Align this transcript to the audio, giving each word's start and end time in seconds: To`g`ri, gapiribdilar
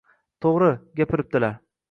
To`g`ri, 0.45 0.71
gapiribdilar 1.03 1.57